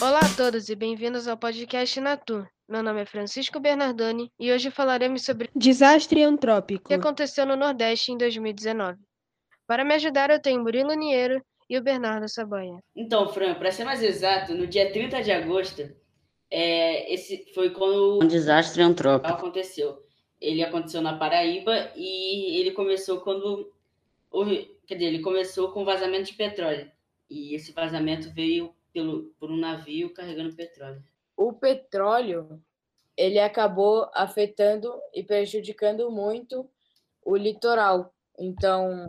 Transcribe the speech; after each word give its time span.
Olá 0.00 0.20
a 0.20 0.36
todos 0.36 0.68
e 0.68 0.74
bem-vindos 0.74 1.28
ao 1.28 1.36
podcast 1.36 2.00
Natur. 2.00 2.46
Meu 2.68 2.82
nome 2.82 3.02
é 3.02 3.06
Francisco 3.06 3.60
Bernardoni 3.60 4.30
e 4.38 4.52
hoje 4.52 4.70
falaremos 4.70 5.24
sobre 5.24 5.50
Desastre 5.54 6.22
antrópico. 6.22 6.88
que 6.88 6.94
aconteceu 6.94 7.44
no 7.44 7.56
Nordeste 7.56 8.12
em 8.12 8.16
2019. 8.18 8.98
Para 9.66 9.84
me 9.84 9.94
ajudar, 9.94 10.30
eu 10.30 10.40
tenho 10.40 10.62
Murilo 10.62 10.92
Niero 10.94 11.42
e 11.68 11.78
o 11.78 11.82
Bernardo 11.82 12.28
Sabanha. 12.28 12.78
Então, 12.96 13.28
Fran, 13.28 13.54
para 13.54 13.70
ser 13.70 13.84
mais 13.84 14.02
exato, 14.02 14.54
no 14.54 14.66
dia 14.66 14.90
30 14.90 15.22
de 15.22 15.30
agosto, 15.32 15.82
é, 16.50 17.12
esse 17.12 17.44
foi 17.54 17.70
quando 17.70 18.20
Um 18.22 18.26
desastre 18.26 18.82
antrópico. 18.82 19.32
aconteceu. 19.32 20.02
Ele 20.40 20.62
aconteceu 20.62 21.02
na 21.02 21.16
Paraíba 21.18 21.92
e 21.94 22.58
ele 22.60 22.70
começou 22.72 23.20
quando 23.20 23.70
houve, 24.30 24.70
quer 24.86 24.94
dizer, 24.94 25.06
ele 25.08 25.20
começou 25.20 25.70
com 25.70 25.84
vazamento 25.84 26.24
de 26.30 26.34
petróleo. 26.34 26.90
E 27.28 27.54
esse 27.54 27.72
vazamento 27.72 28.32
veio 28.32 28.74
pelo, 28.92 29.32
por 29.38 29.50
um 29.50 29.56
navio 29.56 30.12
carregando 30.12 30.54
petróleo. 30.54 31.02
o 31.36 31.52
petróleo 31.52 32.62
ele 33.16 33.38
acabou 33.38 34.10
afetando 34.14 34.98
e 35.12 35.22
prejudicando 35.22 36.10
muito 36.10 36.70
o 37.22 37.36
litoral. 37.36 38.14
Então, 38.38 39.06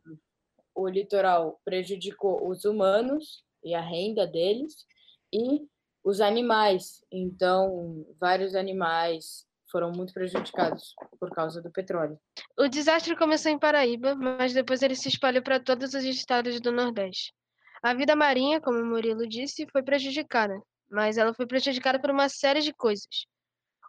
o 0.76 0.88
litoral 0.88 1.62
prejudicou 1.64 2.46
os 2.48 2.66
humanos 2.66 3.44
e 3.64 3.74
a 3.74 3.80
renda 3.80 4.28
deles 4.28 4.86
e 5.32 5.66
os 6.04 6.20
animais. 6.20 7.06
Então, 7.12 8.06
vários 8.20 8.54
animais 8.54 9.46
foram 9.72 9.92
muito 9.96 10.14
prejudicados 10.14 10.94
por 11.18 11.30
causa 11.30 11.62
do 11.62 11.72
petróleo. 11.72 12.20
O 12.60 12.68
desastre 12.68 13.16
começou 13.16 13.50
em 13.50 13.58
Paraíba, 13.58 14.14
mas 14.16 14.54
depois 14.54 14.82
ele 14.82 14.96
se 14.96 15.08
espalhou 15.08 15.42
para 15.42 15.60
todos 15.60 15.94
os 15.94 16.04
estados 16.04 16.60
do 16.60 16.72
Nordeste. 16.72 17.34
A 17.84 17.94
vida 17.96 18.16
marinha, 18.16 18.62
como 18.62 18.80
o 18.80 18.86
Murilo 18.86 19.28
disse, 19.28 19.66
foi 19.72 19.82
prejudicada, 19.82 20.62
mas 20.90 21.18
ela 21.18 21.34
foi 21.34 21.48
prejudicada 21.48 22.00
por 22.00 22.12
uma 22.12 22.30
série 22.30 22.62
de 22.62 22.72
coisas. 22.74 23.26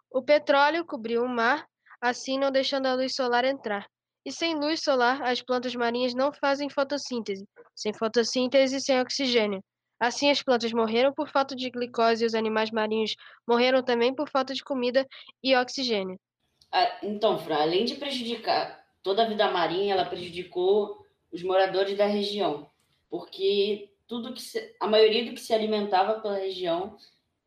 O 0.09 0.21
petróleo 0.21 0.85
cobriu 0.85 1.23
o 1.23 1.29
mar, 1.29 1.67
assim 2.01 2.39
não 2.39 2.51
deixando 2.51 2.87
a 2.87 2.95
luz 2.95 3.15
solar 3.15 3.45
entrar. 3.45 3.87
E 4.25 4.31
sem 4.31 4.55
luz 4.55 4.81
solar, 4.83 5.21
as 5.21 5.41
plantas 5.41 5.75
marinhas 5.75 6.13
não 6.13 6.31
fazem 6.33 6.69
fotossíntese. 6.69 7.45
Sem 7.75 7.93
fotossíntese, 7.93 8.79
sem 8.79 8.99
oxigênio. 8.99 9.63
Assim, 9.99 10.29
as 10.29 10.41
plantas 10.41 10.73
morreram 10.73 11.13
por 11.13 11.29
falta 11.29 11.55
de 11.55 11.69
glicose 11.69 12.23
e 12.23 12.27
os 12.27 12.33
animais 12.33 12.71
marinhos 12.71 13.15
morreram 13.47 13.83
também 13.83 14.13
por 14.13 14.29
falta 14.29 14.53
de 14.53 14.63
comida 14.63 15.05
e 15.43 15.55
oxigênio. 15.55 16.19
Ah, 16.71 16.99
Então, 17.03 17.37
Fran, 17.37 17.61
além 17.61 17.85
de 17.85 17.95
prejudicar 17.95 18.83
toda 19.03 19.23
a 19.23 19.27
vida 19.27 19.49
marinha, 19.51 19.93
ela 19.93 20.05
prejudicou 20.05 21.05
os 21.31 21.43
moradores 21.43 21.97
da 21.97 22.05
região, 22.05 22.69
porque 23.13 23.93
tudo 24.07 24.33
que 24.33 24.41
se- 24.41 24.75
a 24.79 24.87
maioria 24.87 25.23
do 25.23 25.35
que 25.35 25.39
se 25.39 25.53
alimentava 25.53 26.19
pela 26.19 26.33
região 26.39 26.97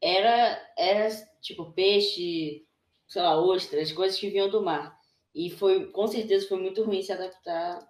era 0.01 0.65
era 0.79 1.09
tipo 1.41 1.73
peixe, 1.73 2.65
sei 3.09 3.21
lá, 3.23 3.37
ostras, 3.37 3.91
coisas 3.91 4.17
que 4.17 4.31
vinham 4.31 4.49
do 4.49 4.63
mar. 4.63 4.97
E 5.35 5.51
foi, 5.51 5.91
com 5.91 6.07
certeza, 6.07 6.47
foi 6.47 6.61
muito 6.61 6.85
ruim 6.85 7.03
se 7.03 7.11
adaptar 7.11 7.85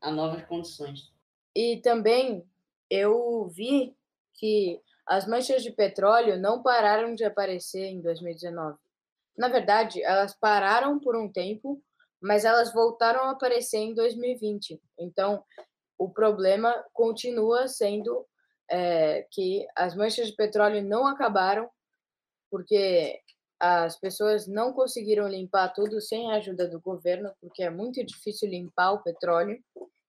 a 0.00 0.10
novas 0.10 0.46
condições. 0.46 1.12
E 1.54 1.76
também 1.82 2.42
eu 2.88 3.46
vi 3.48 3.94
que 4.32 4.80
as 5.06 5.26
manchas 5.26 5.62
de 5.62 5.70
petróleo 5.72 6.38
não 6.38 6.62
pararam 6.62 7.14
de 7.14 7.22
aparecer 7.24 7.84
em 7.84 8.00
2019. 8.00 8.78
Na 9.36 9.48
verdade, 9.48 10.02
elas 10.02 10.34
pararam 10.34 10.98
por 10.98 11.14
um 11.14 11.30
tempo, 11.30 11.82
mas 12.18 12.46
elas 12.46 12.72
voltaram 12.72 13.24
a 13.24 13.32
aparecer 13.32 13.76
em 13.76 13.92
2020. 13.92 14.80
Então, 14.98 15.44
o 16.00 16.08
problema 16.08 16.82
continua 16.94 17.68
sendo 17.68 18.26
eh, 18.70 19.26
que 19.30 19.66
as 19.76 19.94
manchas 19.94 20.28
de 20.28 20.34
petróleo 20.34 20.82
não 20.82 21.06
acabaram, 21.06 21.68
porque 22.50 23.20
as 23.60 24.00
pessoas 24.00 24.48
não 24.48 24.72
conseguiram 24.72 25.28
limpar 25.28 25.74
tudo 25.74 26.00
sem 26.00 26.32
a 26.32 26.36
ajuda 26.36 26.66
do 26.66 26.80
governo, 26.80 27.30
porque 27.38 27.62
é 27.62 27.68
muito 27.68 28.02
difícil 28.02 28.48
limpar 28.48 28.92
o 28.92 29.02
petróleo. 29.02 29.62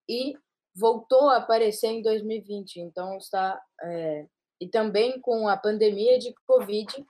E 0.08 0.34
voltou 0.74 1.30
a 1.30 1.38
aparecer 1.38 1.88
em 1.88 2.02
2020. 2.02 2.78
Então 2.78 3.18
está 3.18 3.62
é, 3.84 4.26
e 4.62 4.70
também 4.70 5.20
com 5.20 5.50
a 5.50 5.58
pandemia 5.58 6.18
de 6.18 6.34
Covid 6.48 7.06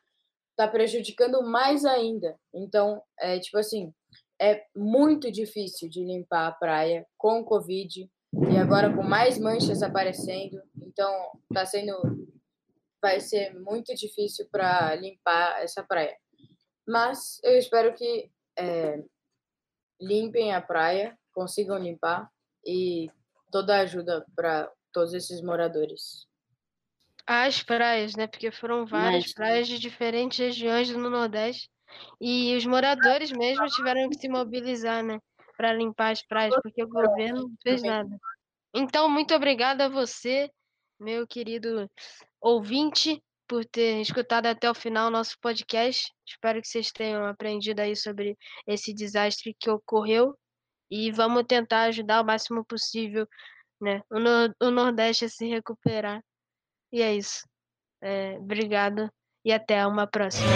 está 0.50 0.68
prejudicando 0.68 1.44
mais 1.44 1.86
ainda. 1.86 2.36
Então 2.52 3.04
é 3.20 3.40
tipo 3.40 3.60
assim 3.60 3.94
é 4.42 4.66
muito 4.76 5.32
difícil 5.32 5.88
de 5.88 6.04
limpar 6.04 6.48
a 6.48 6.52
praia 6.52 7.06
com 7.16 7.46
Covid 7.46 8.10
e 8.34 8.58
agora 8.58 8.94
com 8.94 9.04
mais 9.04 9.38
manchas 9.38 9.82
aparecendo. 9.84 10.62
Então 10.82 11.32
está 11.50 11.66
sendo 11.66 11.96
vai 13.02 13.20
ser 13.20 13.54
muito 13.60 13.96
difícil 13.96 14.48
para 14.52 14.94
limpar 14.96 15.62
essa 15.64 15.84
praia. 15.84 16.16
Mas 16.88 17.40
eu 17.44 17.58
espero 17.58 17.94
que 17.96 18.30
é, 18.58 19.04
limpem 20.00 20.54
a 20.54 20.62
praia, 20.62 21.18
consigam 21.34 21.78
limpar 21.80 22.30
e 22.66 23.10
toda 23.52 23.76
a 23.76 23.82
ajuda 23.82 24.26
para 24.36 24.72
todos 24.94 25.14
esses 25.14 25.42
moradores. 25.42 26.28
As 27.26 27.64
praias, 27.64 28.16
né? 28.16 28.28
Porque 28.28 28.52
foram 28.52 28.86
várias 28.86 29.26
Mas- 29.26 29.34
praias 29.34 29.68
de 29.68 29.80
diferentes 29.80 30.38
regiões 30.38 30.90
do 30.90 30.98
Nordeste. 31.10 31.70
E 32.20 32.56
os 32.56 32.66
moradores 32.66 33.32
mesmo 33.32 33.66
tiveram 33.68 34.10
que 34.10 34.18
se 34.18 34.30
mobilizar, 34.30 35.04
né? 35.04 35.20
Para 35.62 35.74
limpar 35.74 36.12
as 36.12 36.24
praias, 36.26 36.56
porque 36.64 36.84
o 36.84 36.88
governo 36.88 37.44
não 37.44 37.56
fez 37.62 37.84
nada. 37.84 38.10
Então, 38.74 39.08
muito 39.08 39.36
obrigada 39.36 39.86
a 39.86 39.90
você, 39.90 40.50
meu 41.00 41.28
querido 41.28 41.88
ouvinte, 42.42 43.22
por 43.48 43.64
ter 43.64 44.02
escutado 44.02 44.48
até 44.48 44.72
o 44.72 44.74
final 44.74 45.10
o 45.10 45.12
nosso 45.12 45.38
podcast. 45.40 46.12
Espero 46.28 46.60
que 46.60 46.68
vocês 46.68 46.92
tenham 46.92 47.28
aprendido 47.28 47.80
aí 47.80 47.96
sobre 47.96 48.36
esse 48.66 48.92
desastre 48.92 49.56
que 49.60 49.70
ocorreu. 49.70 50.36
E 50.90 51.12
vamos 51.12 51.44
tentar 51.48 51.84
ajudar 51.84 52.22
o 52.22 52.26
máximo 52.26 52.66
possível, 52.66 53.28
né? 53.80 54.02
O 54.10 54.72
Nordeste 54.72 55.26
a 55.26 55.30
se 55.30 55.48
recuperar. 55.48 56.24
E 56.92 57.04
é 57.04 57.16
isso. 57.16 57.48
É, 58.02 58.36
obrigado 58.40 59.12
e 59.46 59.54
até 59.54 59.86
uma 59.86 60.08
próxima. 60.08 60.50